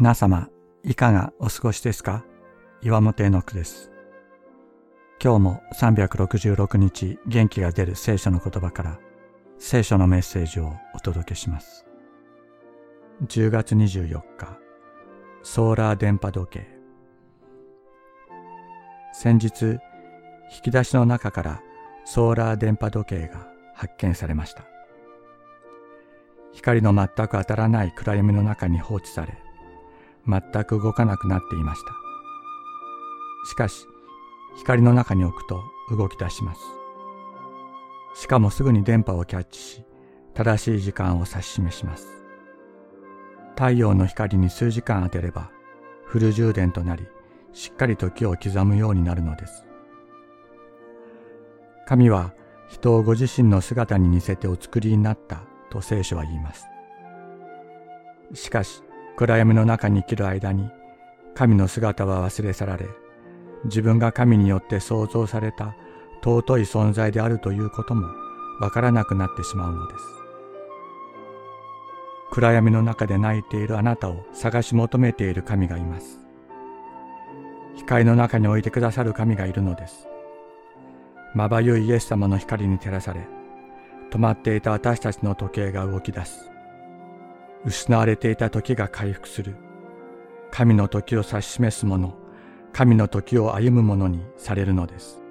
[0.00, 0.48] 皆様、
[0.82, 2.24] いかがお過ごしですか？
[2.80, 3.92] 岩本絵の句です。
[5.22, 8.98] 今日も366日元気が出る聖書の言葉から
[9.58, 11.84] 聖書のメッセージをお届けします。
[13.26, 14.58] 10月24日、
[15.42, 16.66] ソーラー電波時計。
[19.12, 19.80] 先日、引
[20.62, 21.60] き出しの中から
[22.06, 24.64] ソーラー電波時計が発見されました。
[26.54, 29.36] 光の全く当たらない暗闇の中に放置され、
[30.26, 31.92] 全く動かなくなっていました。
[33.48, 33.86] しかし、
[34.56, 36.60] 光の中に置くと動き出します。
[38.14, 39.84] しかもすぐに電波をキャッチし、
[40.34, 42.06] 正しい時間を指し示します。
[43.56, 45.50] 太陽の光に数時間当てれば、
[46.04, 47.06] フル充電となり、
[47.52, 49.64] しっかり時を刻むようになるのです。
[51.86, 52.32] 神は
[52.68, 56.66] 人をご自身の姿に似せてお作りになったと聖書は言います。
[58.32, 58.82] しかし、
[59.20, 60.70] 暗闇の中に生きる間に、
[61.34, 62.86] 神の姿は忘れ去られ、
[63.66, 65.74] 自分が神によって創造された
[66.24, 68.08] 尊い存在であるということも
[68.62, 70.00] わからなくなってしまうのです。
[72.30, 76.18] 暗闇の中で泣いているあなたを探し求めている神がいます。
[77.76, 80.08] 光の中に置いてくださる神がいるのです。
[81.34, 83.28] まばゆいイエス様の光に照らされ、
[84.10, 86.50] 止まっていた私たちの時計が動き出す。
[87.64, 89.54] 失われていた時が回復する。
[90.50, 92.14] 神の時を指し示すもの、
[92.72, 95.22] 神の時を歩むものにされるのです。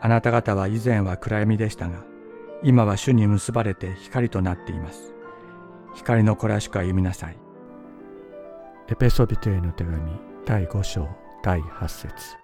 [0.00, 2.04] あなた方は以前は暗闇でしたが、
[2.62, 5.14] 今は主に結ばれて光となっています。
[5.94, 7.36] 光の子らしく歩みなさい。
[8.88, 10.00] エペソビトへの手紙
[10.46, 11.08] 第5章
[11.42, 12.39] 第8節